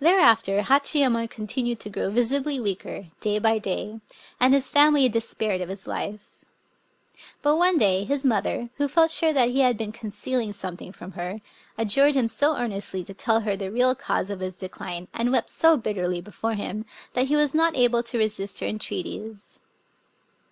Thereafter 0.00 0.60
Hachiyemon 0.62 1.30
continued 1.30 1.78
to 1.78 1.88
grow 1.88 2.10
visi 2.10 2.40
bly 2.40 2.58
weaker, 2.58 3.06
day 3.20 3.38
by 3.38 3.58
day; 3.60 4.00
and 4.40 4.52
his 4.52 4.72
family 4.72 5.08
despaired 5.08 5.60
of 5.60 5.68
his 5.68 5.86
life. 5.86 6.32
But 7.42 7.54
one 7.54 7.78
day 7.78 8.02
his 8.02 8.24
mother, 8.24 8.70
who 8.76 8.88
felt 8.88 9.12
sure 9.12 9.32
that 9.32 9.50
he 9.50 9.60
had 9.60 9.78
been 9.78 9.92
concealing 9.92 10.52
something 10.52 10.90
from 10.90 11.12
her, 11.12 11.42
adjured 11.78 12.16
him 12.16 12.26
so 12.26 12.56
earnestly 12.56 13.04
to 13.04 13.14
tell 13.14 13.42
her 13.42 13.56
the 13.56 13.70
real 13.70 13.94
cause 13.94 14.30
of 14.30 14.40
his 14.40 14.56
decline, 14.56 15.06
and 15.14 15.30
wept 15.30 15.48
so 15.50 15.76
bitterly 15.76 16.20
before 16.20 16.54
him, 16.54 16.84
that 17.12 17.28
he 17.28 17.36
was 17.36 17.54
not 17.54 17.76
able 17.76 18.02
to 18.02 18.18
resist 18.18 18.58
her 18.58 18.66
entreaties. 18.66 19.60